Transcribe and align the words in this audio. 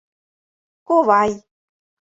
Ковай. 0.87 1.31